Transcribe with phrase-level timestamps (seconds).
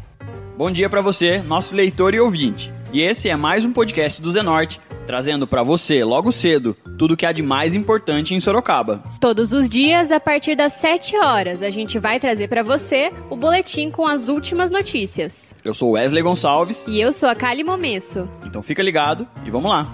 [0.55, 2.76] Bom dia para você, nosso leitor e ouvinte.
[2.93, 7.17] E esse é mais um podcast do Zenorte, trazendo para você, logo cedo, tudo o
[7.17, 9.03] que há de mais importante em Sorocaba.
[9.19, 13.35] Todos os dias, a partir das 7 horas, a gente vai trazer para você o
[13.35, 15.53] boletim com as últimas notícias.
[15.65, 16.85] Eu sou Wesley Gonçalves.
[16.87, 18.29] E eu sou a Kali Momesso.
[18.45, 19.87] Então fica ligado e vamos lá.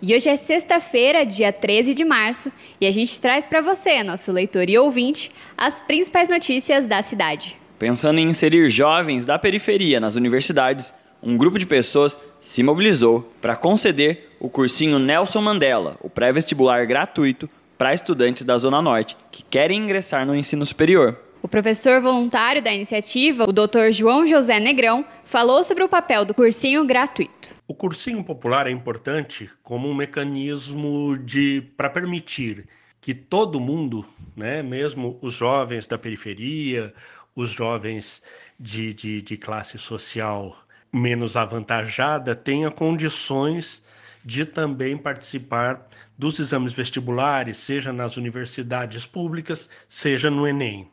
[0.00, 4.30] E hoje é sexta-feira, dia 13 de março, e a gente traz para você, nosso
[4.30, 7.56] leitor e ouvinte, as principais notícias da cidade.
[7.76, 13.56] Pensando em inserir jovens da periferia nas universidades, um grupo de pessoas se mobilizou para
[13.56, 19.80] conceder o cursinho Nelson Mandela, o pré-vestibular gratuito para estudantes da Zona Norte que querem
[19.80, 21.18] ingressar no ensino superior.
[21.42, 23.90] O professor voluntário da iniciativa, o Dr.
[23.90, 27.54] João José Negrão, falou sobre o papel do cursinho gratuito.
[27.68, 32.66] O cursinho popular é importante como um mecanismo de para permitir
[33.00, 36.92] que todo mundo, né, mesmo os jovens da periferia,
[37.34, 38.22] os jovens
[38.58, 40.56] de, de, de classe social
[40.92, 43.82] menos avantajada tenha condições
[44.24, 45.86] de também participar
[46.18, 50.90] dos exames vestibulares, seja nas universidades públicas, seja no Enem.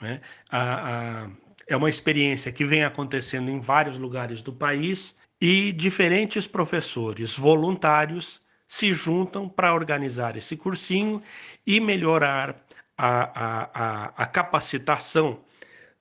[0.00, 0.20] Né?
[0.48, 1.30] A, a,
[1.66, 8.40] é uma experiência que vem acontecendo em vários lugares do país e diferentes professores voluntários
[8.66, 11.22] se juntam para organizar esse cursinho
[11.66, 12.62] e melhorar
[12.96, 15.40] a, a, a capacitação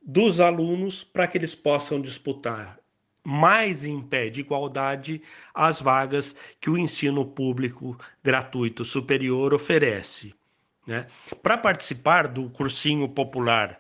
[0.01, 2.77] dos alunos para que eles possam disputar
[3.29, 5.21] mais em pé de igualdade
[5.53, 10.33] as vagas que o ensino público gratuito superior oferece.
[10.87, 11.05] Né?
[11.43, 13.77] Para participar do cursinho popular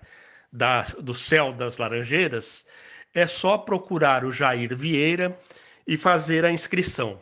[0.51, 2.65] da, do Céu das Laranjeiras,
[3.13, 5.39] é só procurar o Jair Vieira
[5.87, 7.21] e fazer a inscrição.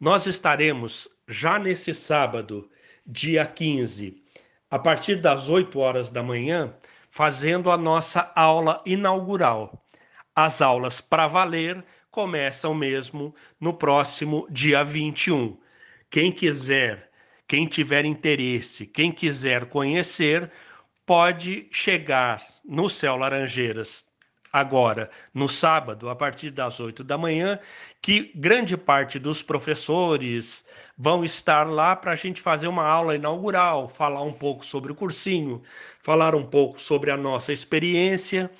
[0.00, 2.68] Nós estaremos já nesse sábado,
[3.06, 4.20] dia 15,
[4.68, 6.74] a partir das 8 horas da manhã,
[7.08, 9.80] fazendo a nossa aula inaugural.
[10.34, 15.58] As aulas para valer começam mesmo no próximo dia 21.
[16.10, 17.10] Quem quiser,
[17.46, 20.50] quem tiver interesse, quem quiser conhecer,
[21.04, 24.06] pode chegar no Céu Laranjeiras
[24.52, 27.58] agora, no sábado, a partir das 8 da manhã,
[28.02, 30.64] que grande parte dos professores
[30.96, 34.94] vão estar lá para a gente fazer uma aula inaugural, falar um pouco sobre o
[34.94, 35.62] cursinho,
[36.02, 38.50] falar um pouco sobre a nossa experiência.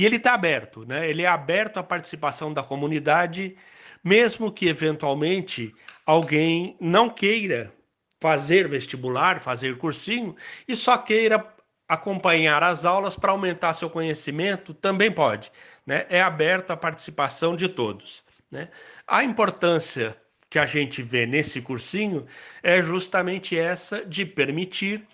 [0.00, 1.10] E ele está aberto, né?
[1.10, 3.54] Ele é aberto à participação da comunidade,
[4.02, 5.74] mesmo que eventualmente
[6.06, 7.70] alguém não queira
[8.18, 10.34] fazer vestibular, fazer cursinho
[10.66, 11.46] e só queira
[11.86, 15.52] acompanhar as aulas para aumentar seu conhecimento, também pode.
[15.84, 16.06] Né?
[16.08, 18.24] É aberto à participação de todos.
[18.50, 18.70] Né?
[19.06, 20.16] A importância
[20.48, 22.26] que a gente vê nesse cursinho
[22.62, 25.06] é justamente essa de permitir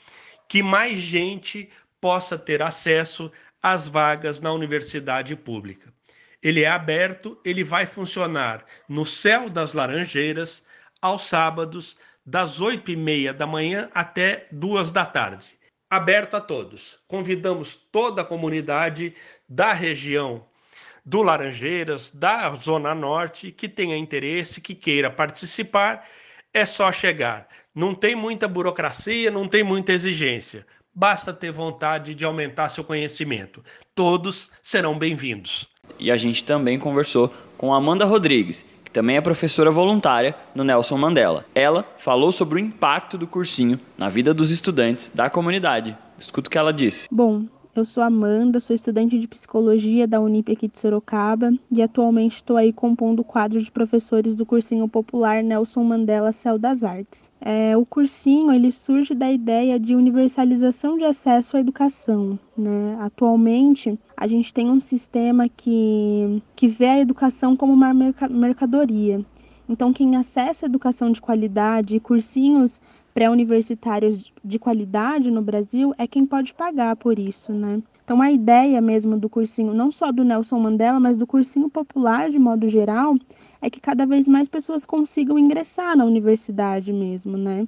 [0.46, 1.68] que mais gente
[2.00, 5.92] possa ter acesso às vagas na universidade pública.
[6.42, 10.64] Ele é aberto, ele vai funcionar no céu das Laranjeiras
[11.00, 15.56] aos sábados, das oito e meia da manhã até duas da tarde
[15.88, 16.98] aberto a todos.
[17.06, 19.14] Convidamos toda a comunidade
[19.48, 20.46] da região
[21.04, 26.06] do Laranjeiras, da Zona Norte, que tenha interesse, que queira participar,
[26.52, 27.48] é só chegar.
[27.74, 30.66] Não tem muita burocracia, não tem muita exigência.
[30.98, 33.62] Basta ter vontade de aumentar seu conhecimento.
[33.94, 35.68] Todos serão bem-vindos.
[35.98, 38.64] E a gente também conversou com Amanda Rodrigues,
[38.96, 41.44] também é professora voluntária no Nelson Mandela.
[41.54, 45.94] Ela falou sobre o impacto do cursinho na vida dos estudantes da comunidade.
[46.18, 47.06] Escuta o que ela disse.
[47.12, 47.44] Bom,
[47.78, 52.56] eu sou Amanda, sou estudante de psicologia da Unip aqui de Sorocaba e atualmente estou
[52.56, 57.22] aí compondo o quadro de professores do cursinho popular Nelson Mandela Céu das Artes.
[57.40, 62.38] É, o cursinho ele surge da ideia de universalização de acesso à educação.
[62.56, 62.96] Né?
[63.00, 69.24] Atualmente, a gente tem um sistema que, que vê a educação como uma mercadoria.
[69.68, 72.80] Então, quem acessa educação de qualidade e cursinhos
[73.16, 77.82] pré-universitários de qualidade no Brasil é quem pode pagar por isso, né?
[78.04, 82.30] Então a ideia mesmo do cursinho, não só do Nelson Mandela, mas do cursinho popular
[82.30, 83.16] de modo geral,
[83.62, 87.66] é que cada vez mais pessoas consigam ingressar na universidade mesmo, né?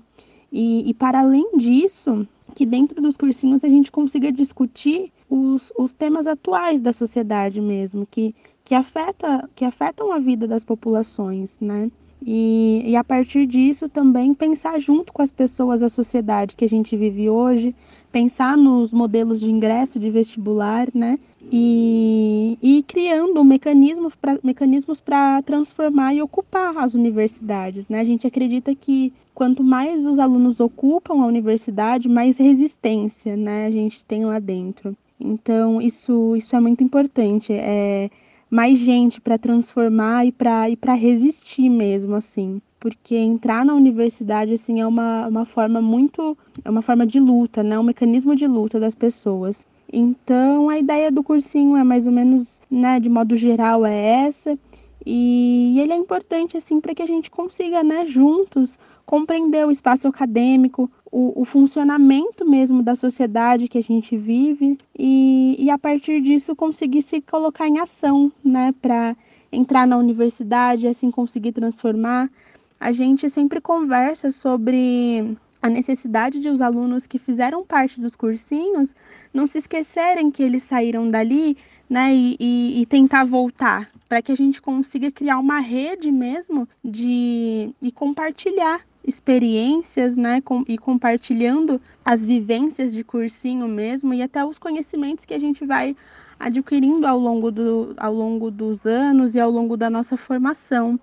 [0.53, 5.95] E, e para além disso, que dentro dos cursinhos a gente consiga discutir os, os
[5.95, 11.91] temas atuais da sociedade mesmo, que, que, afeta, que afetam a vida das populações, né?
[12.25, 16.69] E, e a partir disso também pensar junto com as pessoas da sociedade que a
[16.69, 17.75] gente vive hoje,
[18.11, 21.19] pensar nos modelos de ingresso de vestibular, né?
[21.51, 25.03] E, e criando mecanismos para mecanismos
[25.45, 28.01] transformar e ocupar as universidades, né?
[28.01, 33.67] A gente acredita que quanto mais os alunos ocupam a universidade, mais resistência, né?
[33.67, 34.97] A gente tem lá dentro.
[35.21, 37.53] Então isso isso é muito importante.
[37.53, 38.11] É
[38.51, 42.61] mais gente para transformar e para e para resistir mesmo assim.
[42.81, 47.63] Porque entrar na universidade assim é uma, uma forma muito é uma forma de luta
[47.63, 47.79] né?
[47.79, 49.67] Um mecanismo de luta das pessoas.
[49.93, 54.59] Então a ideia do cursinho é mais ou menos né de modo geral é essa
[55.07, 58.79] e ele é importante assim para que a gente consiga né juntos
[59.09, 65.57] compreender o espaço acadêmico, o, o, funcionamento mesmo da sociedade que a gente vive e,
[65.59, 69.17] e a partir disso conseguir se colocar em ação, né, para
[69.51, 72.31] entrar na universidade assim conseguir transformar.
[72.79, 78.95] A gente sempre conversa sobre a necessidade de os alunos que fizeram parte dos cursinhos
[79.33, 81.57] não se esquecerem que eles saíram dali
[81.89, 86.69] né, e, e, e tentar voltar, para que a gente consiga criar uma rede mesmo
[86.85, 94.45] de e compartilhar experiências, né, com, e compartilhando as vivências de cursinho mesmo e até
[94.45, 95.97] os conhecimentos que a gente vai
[96.39, 101.01] adquirindo ao longo, do, ao longo dos anos e ao longo da nossa formação,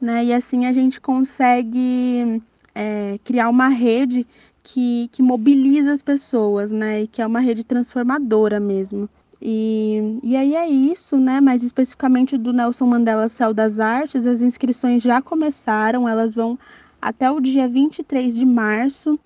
[0.00, 0.24] né?
[0.24, 2.40] E assim a gente consegue
[2.78, 4.24] é, criar uma rede
[4.62, 7.02] que, que mobiliza as pessoas, né?
[7.02, 9.08] E que é uma rede transformadora mesmo.
[9.42, 11.40] E, e aí é isso, né?
[11.40, 16.56] Mais especificamente do Nelson Mandela Céu das Artes, as inscrições já começaram, elas vão
[17.02, 19.18] até o dia 23 de março.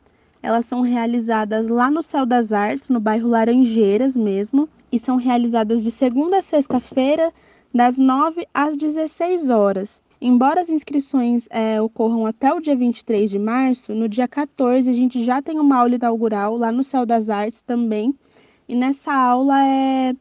[0.43, 5.84] Elas são realizadas lá no Céu das Artes, no bairro Laranjeiras mesmo, e são realizadas
[5.84, 7.31] de segunda a sexta-feira,
[7.72, 10.01] das 9 às 16 horas.
[10.25, 14.93] Embora as inscrições é, ocorram até o dia 23 de março, no dia 14 a
[14.93, 18.15] gente já tem uma aula inaugural lá no Céu das Artes também.
[18.69, 20.15] E nessa aula é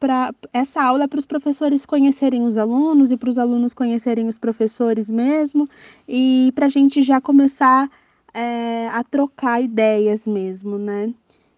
[0.00, 4.26] para essa aula é para os professores conhecerem os alunos e para os alunos conhecerem
[4.26, 5.68] os professores mesmo
[6.08, 7.88] e para a gente já começar
[8.34, 11.14] é, a trocar ideias mesmo, né?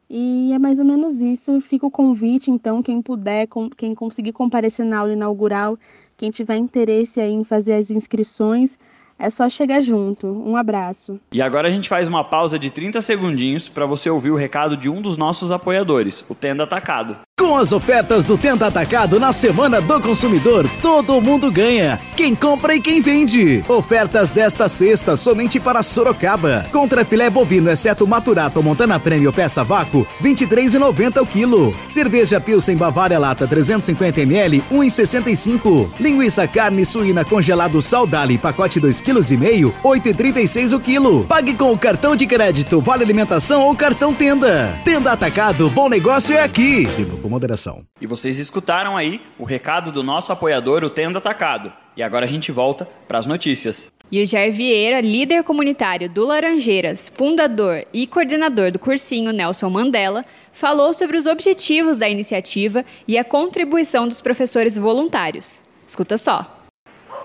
[0.08, 1.60] E é mais ou menos isso.
[1.60, 5.76] Fica o convite, então, quem puder, quem conseguir comparecer na aula inaugural,
[6.16, 8.78] quem tiver interesse em fazer as inscrições,
[9.18, 10.26] é só chegar junto.
[10.26, 11.18] Um abraço.
[11.32, 14.76] E agora a gente faz uma pausa de 30 segundinhos para você ouvir o recado
[14.76, 17.25] de um dos nossos apoiadores, o Tenda Atacado.
[17.38, 22.00] Com as ofertas do Tenda Atacado na Semana do Consumidor, todo mundo ganha.
[22.16, 23.62] Quem compra e quem vende.
[23.68, 26.66] Ofertas desta sexta somente para Sorocaba.
[26.72, 31.76] Contra filé bovino, exceto Maturato Montana Prêmio peça vácuo, R$ 23,90 o quilo.
[31.86, 35.90] Cerveja Pilsen Bavária Lata 350ml, R$ 1,65.
[36.00, 41.24] Linguiça carne suína congelado Saudale, pacote 2,5 kg, R$ 8,36 o quilo.
[41.24, 44.80] Pague com o cartão de crédito, vale alimentação ou cartão Tenda.
[44.86, 46.88] Tenda Atacado, bom negócio é aqui
[47.26, 47.84] com moderação.
[48.00, 51.72] E vocês escutaram aí o recado do nosso apoiador, o Tendo Atacado.
[51.96, 53.88] E agora a gente volta para as notícias.
[54.12, 60.24] E o Jair Vieira, líder comunitário do Laranjeiras, fundador e coordenador do cursinho Nelson Mandela,
[60.52, 65.64] falou sobre os objetivos da iniciativa e a contribuição dos professores voluntários.
[65.84, 66.68] Escuta só.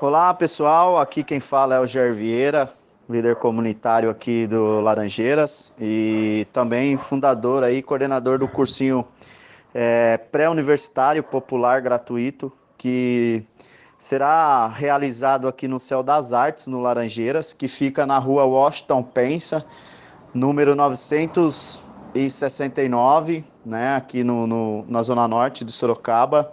[0.02, 0.98] Olá, pessoal.
[0.98, 2.68] Aqui quem fala é o Jair Vieira,
[3.08, 9.08] líder comunitário aqui do Laranjeiras e também fundador aí, coordenador do cursinho
[9.74, 13.44] é, pré-universitário popular gratuito que
[13.98, 19.64] será realizado aqui no Céu das Artes, no Laranjeiras, que fica na rua Washington Pensa,
[20.34, 26.52] número 969, né, aqui no, no na Zona Norte de Sorocaba.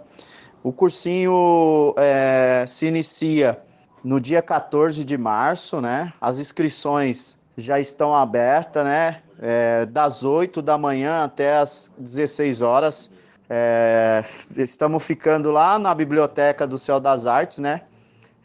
[0.61, 3.59] O cursinho é, se inicia
[4.03, 6.11] no dia 14 de março, né?
[6.19, 9.21] As inscrições já estão abertas, né?
[9.41, 13.09] É, das 8 da manhã até as 16 horas.
[13.49, 14.21] É,
[14.57, 17.81] estamos ficando lá na biblioteca do Céu das Artes, né?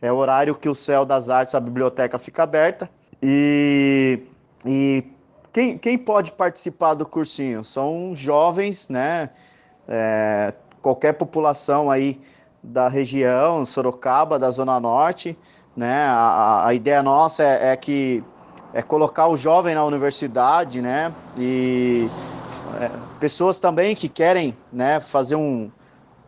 [0.01, 2.89] É o horário que o Céu das Artes, a biblioteca fica aberta.
[3.23, 4.23] E,
[4.67, 5.05] e
[5.53, 7.65] quem, quem pode participar do cursinho?
[7.65, 9.31] São jovens, né?
[9.87, 12.21] É, qualquer população aí
[12.63, 15.39] da região, Sorocaba, da Zona Norte,
[15.77, 16.07] né?
[16.07, 18.25] A, a ideia nossa é, é que
[18.75, 21.13] é colocar o jovem na universidade, né?
[21.39, 22.11] E
[22.81, 22.91] é,
[23.21, 25.71] pessoas também que querem, né, fazer um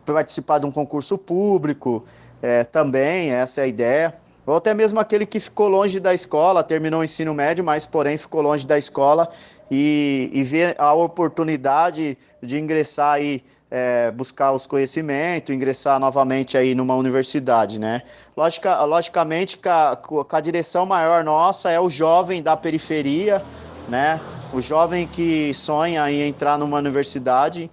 [0.05, 2.05] participar de um concurso público,
[2.41, 6.63] é, também essa é a ideia, ou até mesmo aquele que ficou longe da escola,
[6.63, 9.27] terminou o ensino médio, mas porém ficou longe da escola
[9.69, 16.73] e, e vê a oportunidade de ingressar aí, é, buscar os conhecimentos, ingressar novamente aí
[16.73, 18.01] numa universidade, né?
[18.35, 19.97] Logica, logicamente, que a,
[20.31, 23.43] a direção maior nossa é o jovem da periferia,
[23.89, 24.19] né?
[24.53, 27.69] O jovem que sonha em entrar numa universidade,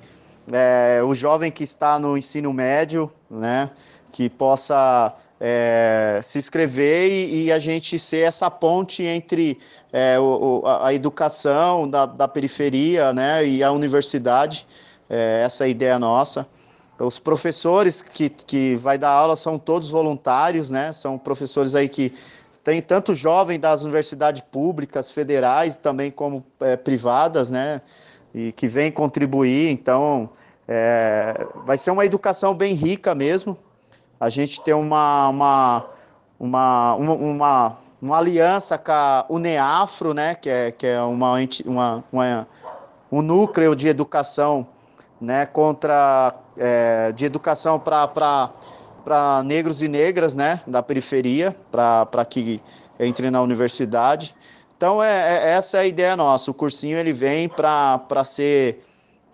[0.52, 3.70] é, o jovem que está no ensino médio, né?
[4.14, 9.58] Que possa é, se inscrever e, e, a gente ser essa ponte entre
[9.92, 14.68] é, o, a, educação da, da, periferia né, e a universidade.
[15.10, 16.46] É, essa é ideia nossa.
[16.96, 20.92] Os professores que, que vai dar aula são todos voluntários, né?
[20.92, 22.12] São professores aí que
[22.62, 27.82] tem tanto jovem das universidades públicas, federais, também como é, privadas, né?
[28.32, 29.70] E que vem contribuir.
[29.70, 30.30] Então,
[30.68, 33.58] é, vai ser uma educação bem rica mesmo.
[34.18, 35.86] A gente tem uma, uma,
[36.38, 40.34] uma, uma, uma, aliança com a UNEAFRO, né?
[40.34, 42.48] Que é, que é uma, uma, uma
[43.10, 44.66] um núcleo de educação
[45.20, 52.60] né, contra é, de educação para negros e negras né, da periferia, para que
[52.98, 54.34] entrem na universidade.
[54.76, 56.50] Então, é, é, essa é a ideia nossa.
[56.50, 58.82] O cursinho ele vem para ser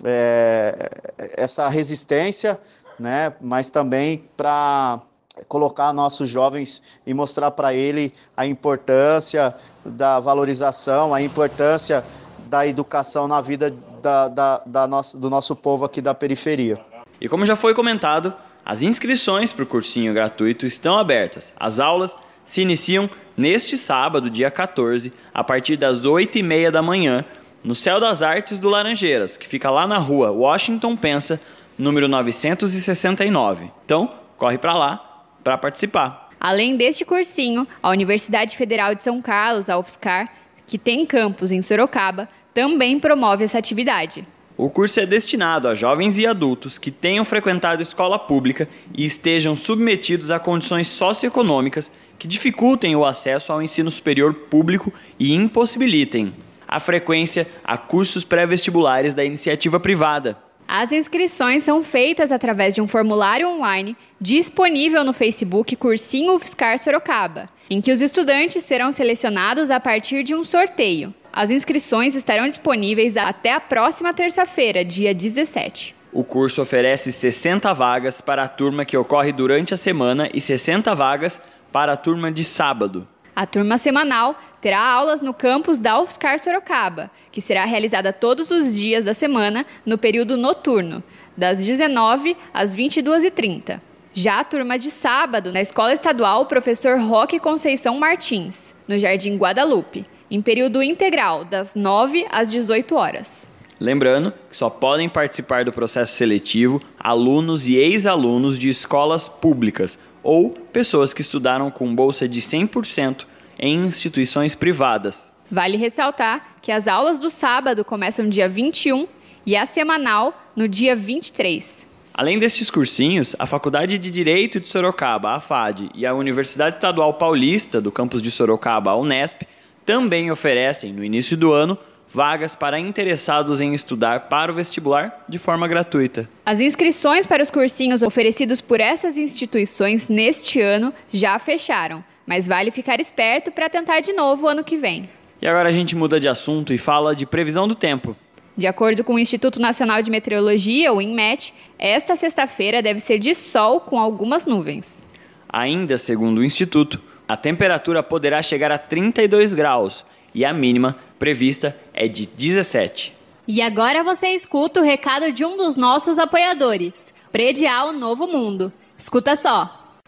[0.04, 0.90] é,
[1.36, 2.60] essa resistência,
[3.00, 5.00] né, mas também para
[5.48, 9.54] colocar nossos jovens e mostrar para ele a importância
[9.84, 12.04] da valorização, a importância
[12.46, 16.78] da educação na vida da, da, da nossa, do nosso povo aqui da periferia.
[17.18, 21.54] E como já foi comentado, as inscrições para o cursinho gratuito estão abertas.
[21.58, 22.14] As aulas
[22.44, 27.24] se iniciam neste sábado, dia 14, a partir das 8h30 da manhã,
[27.64, 31.40] no Céu das Artes do Laranjeiras, que fica lá na rua Washington Pensa,
[31.80, 33.70] número 969.
[33.84, 36.30] Então, corre para lá para participar.
[36.38, 40.32] Além deste cursinho, a Universidade Federal de São Carlos, a UFSCar,
[40.66, 44.24] que tem campus em Sorocaba, também promove essa atividade.
[44.56, 49.56] O curso é destinado a jovens e adultos que tenham frequentado escola pública e estejam
[49.56, 56.34] submetidos a condições socioeconômicas que dificultem o acesso ao ensino superior público e impossibilitem
[56.68, 60.36] a frequência a cursos pré-vestibulares da iniciativa privada.
[60.72, 67.48] As inscrições são feitas através de um formulário online disponível no Facebook Cursinho UFSCar Sorocaba,
[67.68, 71.12] em que os estudantes serão selecionados a partir de um sorteio.
[71.32, 75.92] As inscrições estarão disponíveis até a próxima terça-feira, dia 17.
[76.12, 80.94] O curso oferece 60 vagas para a turma que ocorre durante a semana e 60
[80.94, 81.40] vagas
[81.72, 83.08] para a turma de sábado.
[83.40, 88.76] A turma semanal terá aulas no campus da UFSCar Sorocaba, que será realizada todos os
[88.76, 91.02] dias da semana no período noturno,
[91.34, 93.80] das 19 às 22h30.
[94.12, 100.04] Já a turma de sábado, na Escola Estadual Professor Roque Conceição Martins, no Jardim Guadalupe,
[100.30, 103.50] em período integral, das 9 às 18 horas.
[103.80, 110.50] Lembrando que só podem participar do processo seletivo alunos e ex-alunos de escolas públicas ou
[110.50, 113.29] pessoas que estudaram com bolsa de 100%
[113.60, 115.32] em instituições privadas.
[115.50, 119.06] Vale ressaltar que as aulas do sábado começam dia 21
[119.44, 121.88] e a semanal no dia 23.
[122.14, 127.14] Além destes cursinhos, a Faculdade de Direito de Sorocaba, a FAD, e a Universidade Estadual
[127.14, 129.42] Paulista, do campus de Sorocaba, a Unesp,
[129.86, 131.78] também oferecem, no início do ano,
[132.12, 136.28] vagas para interessados em estudar para o vestibular de forma gratuita.
[136.44, 142.70] As inscrições para os cursinhos oferecidos por essas instituições neste ano já fecharam, mas vale
[142.70, 145.10] ficar esperto para tentar de novo ano que vem.
[145.42, 148.16] E agora a gente muda de assunto e fala de previsão do tempo.
[148.56, 153.34] De acordo com o Instituto Nacional de Meteorologia, o INMET, esta sexta-feira deve ser de
[153.34, 155.02] sol com algumas nuvens.
[155.48, 161.76] Ainda segundo o Instituto, a temperatura poderá chegar a 32 graus e a mínima prevista
[161.92, 163.12] é de 17.
[163.48, 168.72] E agora você escuta o recado de um dos nossos apoiadores, Predial Novo Mundo.
[168.96, 169.79] Escuta só.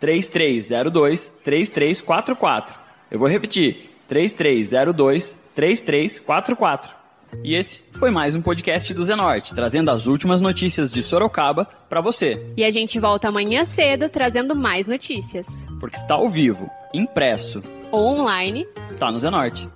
[0.00, 2.74] 3302 3344.
[3.10, 6.98] Eu vou repetir 3302 3344.
[7.44, 12.00] E esse foi mais um podcast do Zenorte, trazendo as últimas notícias de Sorocaba para
[12.00, 12.44] você.
[12.56, 15.46] E a gente volta amanhã cedo trazendo mais notícias.
[15.78, 18.66] Porque está ao vivo, impresso ou online,
[18.98, 19.68] tá no Zenorte.